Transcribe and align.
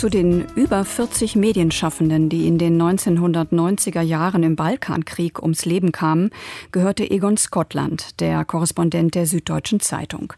zu 0.00 0.08
den 0.08 0.46
über 0.54 0.82
40 0.86 1.36
Medienschaffenden, 1.36 2.30
die 2.30 2.48
in 2.48 2.56
den 2.56 2.80
1990er 2.80 4.00
Jahren 4.00 4.42
im 4.42 4.56
Balkankrieg 4.56 5.42
ums 5.42 5.66
Leben 5.66 5.92
kamen, 5.92 6.30
gehörte 6.72 7.10
Egon 7.10 7.36
Scotland, 7.36 8.18
der 8.18 8.46
Korrespondent 8.46 9.14
der 9.14 9.26
Süddeutschen 9.26 9.78
Zeitung. 9.78 10.32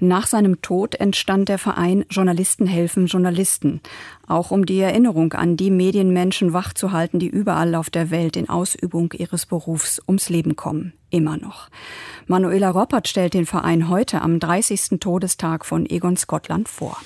Nach 0.00 0.26
seinem 0.26 0.60
Tod 0.60 0.96
entstand 0.96 1.48
der 1.48 1.56
Verein 1.56 2.04
Journalisten 2.10 2.66
helfen 2.66 3.06
Journalisten, 3.06 3.80
auch 4.26 4.50
um 4.50 4.66
die 4.66 4.80
Erinnerung 4.80 5.32
an 5.32 5.56
die 5.56 5.70
Medienmenschen 5.70 6.52
wachzuhalten, 6.52 7.18
die 7.18 7.28
überall 7.28 7.74
auf 7.74 7.88
der 7.88 8.10
Welt 8.10 8.36
in 8.36 8.50
Ausübung 8.50 9.14
ihres 9.14 9.46
Berufs 9.46 9.98
ums 10.06 10.28
Leben 10.28 10.56
kommen. 10.56 10.92
Immer 11.08 11.38
noch. 11.38 11.70
Manuela 12.26 12.68
Roppert 12.68 13.08
stellt 13.08 13.32
den 13.32 13.46
Verein 13.46 13.88
heute 13.88 14.20
am 14.20 14.40
30. 14.40 15.00
Todestag 15.00 15.64
von 15.64 15.88
Egon 15.88 16.18
Scotland 16.18 16.68
vor. 16.68 16.98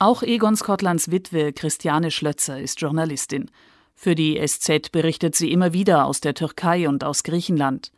Auch 0.00 0.22
Egon 0.22 0.54
Scotlands 0.54 1.10
Witwe 1.10 1.52
Christiane 1.52 2.12
Schlötzer 2.12 2.60
ist 2.60 2.80
Journalistin. 2.80 3.50
Für 3.96 4.14
die 4.14 4.40
SZ 4.46 4.92
berichtet 4.92 5.34
sie 5.34 5.50
immer 5.50 5.72
wieder 5.72 6.06
aus 6.06 6.20
der 6.20 6.34
Türkei 6.34 6.88
und 6.88 7.02
aus 7.02 7.24
Griechenland. 7.24 7.90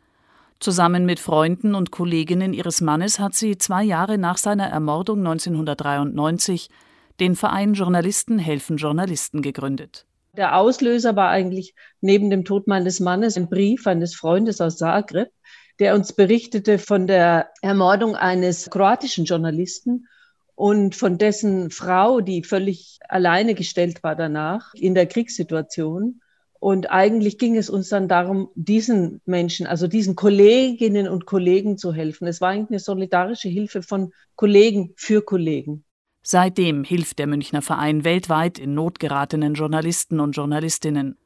Zusammen 0.59 1.05
mit 1.05 1.19
Freunden 1.19 1.75
und 1.75 1.91
Kolleginnen 1.91 2.53
ihres 2.53 2.81
Mannes 2.81 3.19
hat 3.19 3.35
sie 3.35 3.59
zwei 3.59 3.83
Jahre 3.83 4.17
nach 4.17 4.37
seiner 4.37 4.65
Ermordung 4.65 5.19
1993 5.19 6.69
den 7.19 7.35
Verein 7.35 7.75
Journalisten 7.75 8.39
helfen 8.39 8.77
Journalisten 8.77 9.43
gegründet. 9.43 10.07
Der 10.35 10.57
Auslöser 10.57 11.15
war 11.15 11.29
eigentlich 11.29 11.75
neben 11.99 12.31
dem 12.31 12.45
Tod 12.45 12.65
meines 12.65 12.99
Mannes 12.99 13.37
ein 13.37 13.47
Brief 13.47 13.85
eines 13.85 14.15
Freundes 14.15 14.59
aus 14.59 14.77
Zagreb, 14.77 15.29
der 15.77 15.93
uns 15.93 16.13
berichtete 16.13 16.79
von 16.79 17.05
der 17.05 17.51
Ermordung 17.61 18.15
eines 18.15 18.71
kroatischen 18.71 19.25
Journalisten 19.25 20.07
und 20.61 20.93
von 20.93 21.17
dessen 21.17 21.71
Frau, 21.71 22.21
die 22.21 22.43
völlig 22.43 22.99
alleine 23.09 23.55
gestellt 23.55 24.03
war 24.03 24.15
danach 24.15 24.75
in 24.75 24.93
der 24.93 25.07
Kriegssituation. 25.07 26.21
Und 26.59 26.91
eigentlich 26.91 27.39
ging 27.39 27.57
es 27.57 27.67
uns 27.67 27.89
dann 27.89 28.07
darum, 28.07 28.49
diesen 28.53 29.21
Menschen, 29.25 29.65
also 29.65 29.87
diesen 29.87 30.15
Kolleginnen 30.15 31.07
und 31.07 31.25
Kollegen 31.25 31.79
zu 31.79 31.93
helfen. 31.93 32.27
Es 32.27 32.41
war 32.41 32.49
eigentlich 32.49 32.69
eine 32.69 32.79
solidarische 32.79 33.49
Hilfe 33.49 33.81
von 33.81 34.13
Kollegen 34.35 34.93
für 34.97 35.23
Kollegen. 35.23 35.83
Seitdem 36.21 36.83
hilft 36.83 37.17
der 37.17 37.25
Münchner 37.25 37.63
Verein 37.63 38.03
weltweit 38.03 38.59
in 38.59 38.75
Not 38.75 38.99
geratenen 38.99 39.55
Journalisten 39.55 40.19
und 40.19 40.33
Journalistinnen. 40.33 41.17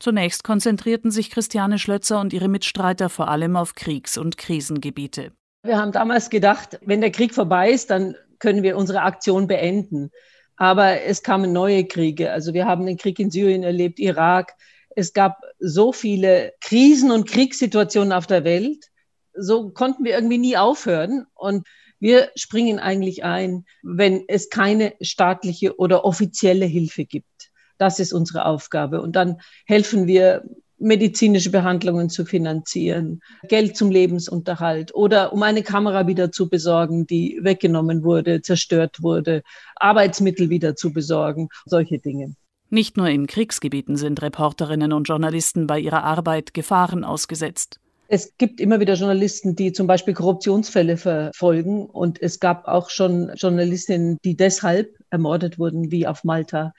Zunächst 0.00 0.42
konzentrierten 0.42 1.12
sich 1.12 1.30
Christiane 1.30 1.78
Schlötzer 1.78 2.20
und 2.20 2.32
ihre 2.32 2.48
Mitstreiter 2.48 3.08
vor 3.08 3.28
allem 3.28 3.54
auf 3.54 3.76
Kriegs- 3.76 4.18
und 4.18 4.36
Krisengebiete. 4.36 5.30
Wir 5.62 5.78
haben 5.78 5.92
damals 5.92 6.28
gedacht, 6.28 6.80
wenn 6.84 7.00
der 7.00 7.12
Krieg 7.12 7.32
vorbei 7.32 7.70
ist, 7.70 7.90
dann 7.90 8.16
können 8.44 8.62
wir 8.62 8.76
unsere 8.76 9.00
Aktion 9.00 9.46
beenden. 9.46 10.10
Aber 10.56 11.00
es 11.00 11.22
kamen 11.22 11.54
neue 11.54 11.86
Kriege. 11.86 12.30
Also 12.30 12.52
wir 12.52 12.66
haben 12.66 12.84
den 12.84 12.98
Krieg 12.98 13.18
in 13.18 13.30
Syrien 13.30 13.62
erlebt, 13.62 13.98
Irak. 13.98 14.52
Es 14.94 15.14
gab 15.14 15.40
so 15.58 15.94
viele 15.94 16.52
Krisen 16.60 17.10
und 17.10 17.26
Kriegssituationen 17.26 18.12
auf 18.12 18.26
der 18.26 18.44
Welt. 18.44 18.84
So 19.32 19.70
konnten 19.70 20.04
wir 20.04 20.12
irgendwie 20.12 20.36
nie 20.36 20.58
aufhören. 20.58 21.24
Und 21.34 21.66
wir 22.00 22.30
springen 22.36 22.78
eigentlich 22.78 23.24
ein, 23.24 23.64
wenn 23.82 24.24
es 24.28 24.50
keine 24.50 24.92
staatliche 25.00 25.78
oder 25.78 26.04
offizielle 26.04 26.66
Hilfe 26.66 27.06
gibt. 27.06 27.50
Das 27.78 27.98
ist 27.98 28.12
unsere 28.12 28.44
Aufgabe. 28.44 29.00
Und 29.00 29.16
dann 29.16 29.40
helfen 29.64 30.06
wir 30.06 30.44
medizinische 30.84 31.50
Behandlungen 31.50 32.10
zu 32.10 32.24
finanzieren, 32.24 33.20
Geld 33.48 33.76
zum 33.76 33.90
Lebensunterhalt 33.90 34.94
oder 34.94 35.32
um 35.32 35.42
eine 35.42 35.62
Kamera 35.62 36.06
wieder 36.06 36.30
zu 36.30 36.48
besorgen, 36.48 37.06
die 37.06 37.38
weggenommen 37.42 38.04
wurde, 38.04 38.42
zerstört 38.42 39.02
wurde, 39.02 39.42
Arbeitsmittel 39.76 40.50
wieder 40.50 40.76
zu 40.76 40.92
besorgen, 40.92 41.48
solche 41.64 41.98
Dinge. 41.98 42.34
Nicht 42.70 42.96
nur 42.96 43.08
in 43.08 43.26
Kriegsgebieten 43.26 43.96
sind 43.96 44.20
Reporterinnen 44.20 44.92
und 44.92 45.08
Journalisten 45.08 45.66
bei 45.66 45.78
ihrer 45.78 46.04
Arbeit 46.04 46.54
Gefahren 46.54 47.04
ausgesetzt. 47.04 47.80
Es 48.08 48.36
gibt 48.36 48.60
immer 48.60 48.80
wieder 48.80 48.94
Journalisten, 48.94 49.56
die 49.56 49.72
zum 49.72 49.86
Beispiel 49.86 50.12
Korruptionsfälle 50.12 50.96
verfolgen. 50.96 51.86
Und 51.86 52.20
es 52.20 52.38
gab 52.38 52.68
auch 52.68 52.90
schon 52.90 53.32
Journalistinnen, 53.36 54.18
die 54.24 54.36
deshalb 54.36 54.94
ermordet 55.10 55.58
wurden, 55.58 55.90
wie 55.90 56.06
auf 56.06 56.24
Malta, 56.24 56.74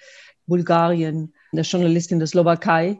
Bulgarien, 0.45 1.33
eine 1.51 1.61
Journalistin 1.61 2.19
der 2.19 2.27
Slowakei 2.27 2.99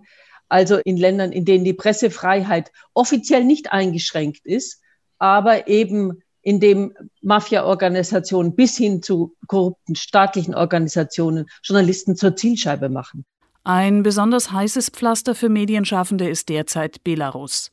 also 0.50 0.78
in 0.78 0.98
Ländern, 0.98 1.32
in 1.32 1.46
denen 1.46 1.66
die 1.66 1.74
Pressefreiheit 1.74 2.72
offiziell 2.94 3.44
nicht 3.44 3.72
eingeschränkt 3.72 4.46
ist, 4.46 4.82
aber 5.18 5.68
eben 5.68 6.22
in 6.42 6.60
dem 6.60 6.94
Mafia-Organisationen 7.22 8.56
bis 8.56 8.78
hin 8.78 9.02
zu 9.02 9.36
korrupten 9.48 9.96
staatlichen 9.96 10.54
Organisationen 10.54 11.48
Journalisten 11.64 12.16
zur 12.16 12.36
Zielscheibe 12.36 12.90
machen. 12.90 13.26
Ein 13.64 14.04
besonders 14.04 14.52
heißes 14.52 14.92
Pflaster 14.92 15.34
für 15.34 15.50
Medienschaffende 15.50 16.30
ist 16.30 16.50
derzeit 16.50 17.04
Belarus. 17.04 17.72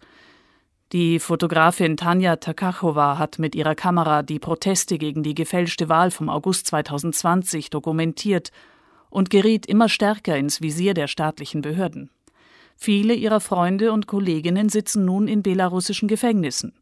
Die 0.93 1.19
Fotografin 1.19 1.99
Tanja 1.99 2.37
Takachowa 2.37 3.19
hat 3.19 3.39
mit 3.39 3.55
ihrer 3.55 3.75
Kamera 3.75 4.23
die 4.23 4.39
Proteste 4.39 4.97
gegen 4.97 5.23
die 5.23 5.35
gefälschte 5.35 5.91
Wahl 5.91 6.11
vom 6.11 6.31
August 6.31 6.67
2020 6.69 7.69
dokumentiert 7.69 8.53
und 9.11 9.29
geriet 9.29 9.67
immer 9.67 9.91
stärker 9.91 10.37
ins 10.39 10.63
Visier 10.63 10.95
der 10.95 11.09
staatlichen 11.09 11.61
Behörden. 11.61 12.11
Viele 12.77 13.15
ihrer 13.15 13.41
Freunde 13.41 13.93
und 13.93 14.07
Kolleginnen 14.07 14.69
sitzen 14.69 15.05
nun 15.05 15.29
in 15.29 15.43
belarussischen 15.43 16.09
Gefängnissen. 16.09 16.73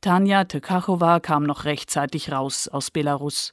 Tanja 0.00 0.44
Tekachowa 0.44 1.20
kam 1.20 1.44
noch 1.44 1.64
rechtzeitig 1.64 2.32
raus 2.32 2.68
aus 2.68 2.90
Belarus. 2.90 3.52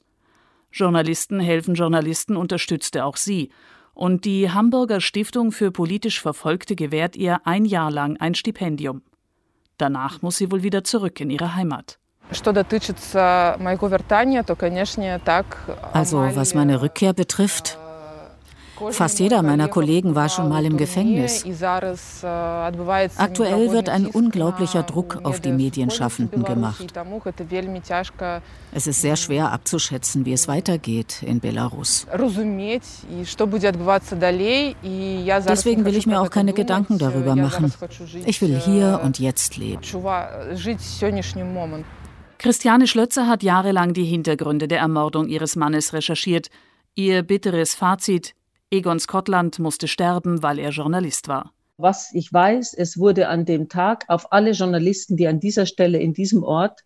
Journalisten 0.72 1.40
helfen 1.40 1.75
Journalisten 1.75 2.38
unterstützte 2.38 3.03
auch 3.03 3.18
sie, 3.18 3.50
und 3.94 4.25
die 4.25 4.51
Hamburger 4.51 5.01
Stiftung 5.01 5.51
für 5.51 5.72
politisch 5.72 6.22
Verfolgte 6.22 6.75
gewährt 6.75 7.16
ihr 7.16 7.41
ein 7.45 7.66
Jahr 7.66 7.89
lang 7.89 8.16
ein 8.18 8.35
Stipendium. 8.35 9.01
Danach 9.78 10.22
muss 10.22 10.38
sie 10.38 10.51
wohl 10.51 10.63
wieder 10.63 10.84
zurück 10.84 11.19
in 11.19 11.31
ihre 11.31 11.56
Heimat. 11.56 11.97
Also 15.94 16.18
was 16.35 16.53
meine 16.53 16.81
Rückkehr 16.81 17.13
betrifft, 17.13 17.78
Fast 18.92 19.20
jeder 19.20 19.42
meiner 19.42 19.68
Kollegen 19.68 20.16
war 20.16 20.30
schon 20.30 20.50
mal 20.50 20.66
im 20.66 20.78
Gefängnis. 20.78 21.44
Aktuell 23.18 23.72
wird 23.72 23.90
ein 23.90 24.06
unglaublicher 24.08 24.84
Druck 24.84 25.20
auf 25.24 25.40
die 25.40 25.52
Medienschaffenden 25.52 26.44
gemacht. 26.44 26.86
Es 28.72 28.88
ist 28.88 29.02
sehr 29.02 29.16
schwer 29.16 29.52
abzuschätzen, 29.52 30.26
wie 30.26 30.34
es 30.34 30.48
weitergeht 30.48 31.24
in 31.24 31.40
Belarus. 31.40 32.06
Deswegen 35.50 35.86
will 35.86 35.96
ich 35.96 36.08
mir 36.08 36.22
auch 36.22 36.30
keine 36.30 36.54
Gedanken 36.54 36.98
darüber 36.98 37.36
machen. 37.36 37.74
Ich 38.26 38.42
will 38.42 38.60
hier 38.60 39.02
und 39.04 39.20
jetzt 39.20 39.58
leben. 39.58 39.82
Christiane 42.40 42.86
Schlötzer 42.86 43.28
hat 43.28 43.42
jahrelang 43.42 43.94
die 43.94 44.04
Hintergründe 44.04 44.68
der 44.68 44.80
Ermordung 44.80 45.28
ihres 45.28 45.56
Mannes 45.56 45.94
recherchiert. 45.94 46.50
Ihr 46.94 47.24
bitteres 47.24 47.74
Fazit, 47.74 48.36
Egon 48.70 49.00
Scotland 49.00 49.60
musste 49.60 49.88
sterben, 49.88 50.44
weil 50.44 50.60
er 50.60 50.72
Journalist 50.72 51.30
war. 51.30 51.54
Was 51.78 52.14
ich 52.14 52.34
weiß, 52.34 52.74
es 52.74 52.98
wurde 52.98 53.30
an 53.30 53.46
dem 53.46 53.70
Tag 53.70 54.04
auf 54.10 54.34
alle 54.34 54.52
Journalisten, 54.52 55.16
die 55.16 55.28
an 55.28 55.40
dieser 55.40 55.66
Stelle 55.66 56.00
in 56.00 56.14
diesem 56.14 56.44
Ort, 56.44 56.82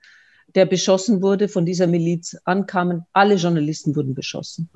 der 0.54 0.68
beschossen 0.68 1.24
wurde, 1.24 1.48
von 1.48 1.66
dieser 1.66 1.88
Miliz 1.88 2.38
ankamen, 2.44 3.08
alle 3.14 3.34
Journalisten 3.36 3.96
wurden 3.96 4.14
beschossen. 4.14 4.70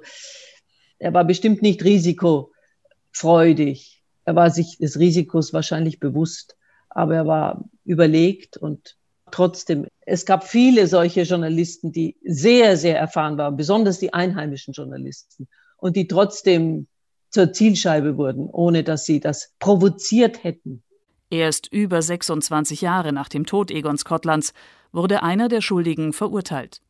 Er 0.97 1.13
war 1.13 1.25
bestimmt 1.25 1.61
nicht 1.61 1.83
risikofreudig. 1.83 4.01
Er 4.23 4.35
war 4.35 4.49
sich 4.49 4.79
des 4.79 4.97
Risikos 4.97 5.53
wahrscheinlich 5.53 5.99
bewusst, 5.99 6.55
aber 6.89 7.15
er 7.15 7.27
war 7.27 7.69
überlegt 7.83 8.57
und 8.57 8.97
trotzdem, 9.29 9.85
es 10.01 10.25
gab 10.25 10.43
viele 10.43 10.87
solche 10.87 11.21
Journalisten, 11.21 11.91
die 11.91 12.17
sehr, 12.23 12.77
sehr 12.77 12.97
erfahren 12.97 13.37
waren, 13.37 13.57
besonders 13.57 13.99
die 13.99 14.11
einheimischen 14.11 14.73
Journalisten 14.73 15.47
und 15.77 15.95
die 15.95 16.07
trotzdem 16.07 16.87
zur 17.35 17.51
Zielscheibe 17.51 18.17
wurden, 18.17 18.49
ohne 18.49 18.83
dass 18.83 19.03
sie 19.03 19.19
das 19.19 19.53
provoziert 19.59 20.43
hätten. 20.45 20.81
Erst 21.29 21.67
über 21.71 22.01
26 22.01 22.79
Jahre 22.79 23.11
nach 23.11 23.27
dem 23.27 23.45
Tod 23.45 23.71
Egon 23.71 23.97
Skotlands 23.97 24.53
wurde 24.93 25.21
einer 25.21 25.49
der 25.49 25.59
Schuldigen 25.59 26.13
verurteilt. 26.13 26.81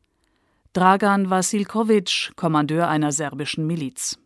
Dragan 0.72 1.30
Vasilkovic, 1.30 2.30
Kommandeur 2.36 2.86
einer 2.88 3.10
serbischen 3.10 3.66
Miliz. 3.66 4.18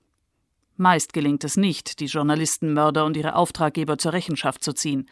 Meist 0.77 1.15
gelingt 1.15 1.43
es 1.43 1.57
nicht, 1.57 2.01
die 2.01 2.07
Journalistenmörder 2.07 3.07
und 3.07 3.17
ihre 3.17 3.35
Auftraggeber 3.35 3.97
zur 3.97 4.13
Rechenschaft 4.13 4.63
zu 4.63 4.75
ziehen. 4.75 5.09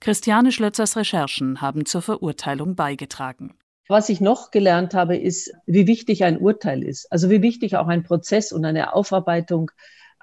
Christiane 0.00 0.52
Schlötzers 0.52 0.94
Recherchen 0.96 1.62
haben 1.62 1.86
zur 1.86 2.02
Verurteilung 2.02 2.74
beigetragen. 2.74 3.54
Was 3.88 4.10
ich 4.10 4.20
noch 4.20 4.50
gelernt 4.50 4.92
habe, 4.92 5.16
ist, 5.16 5.52
wie 5.64 5.86
wichtig 5.86 6.24
ein 6.24 6.38
Urteil 6.38 6.82
ist. 6.82 7.10
Also 7.10 7.30
wie 7.30 7.40
wichtig 7.40 7.76
auch 7.76 7.86
ein 7.86 8.02
Prozess 8.02 8.52
und 8.52 8.66
eine 8.66 8.92
Aufarbeitung 8.94 9.70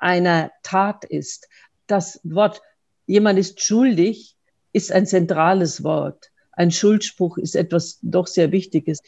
einer 0.02 0.52
Tat 0.64 1.06
ist. 1.06 1.48
Das 1.88 2.20
Wort 2.24 2.62
jemand 3.06 3.40
ist 3.40 3.62
schuldig 3.62 4.36
ist 4.74 4.92
ein 4.92 5.06
zentrales 5.06 5.84
Wort. 5.84 6.32
ein 6.54 6.72
Schuldspruch 6.72 7.38
ist 7.38 7.56
etwas 7.56 8.00
doch 8.02 8.28
sehr 8.28 8.52
Wichtiges. 8.52 9.00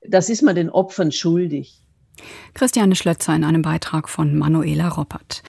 Das 0.00 0.28
ist 0.28 0.42
man 0.42 0.54
den 0.54 0.70
Opfern 0.70 1.12
schuldig. 1.12 1.82
Christiane 2.54 2.94
Schlötzer 2.94 3.34
in 3.34 3.44
einem 3.44 3.62
Beitrag 3.62 4.08
von 4.08 4.36
Manuela 4.36 4.88
Roppert. 4.88 5.42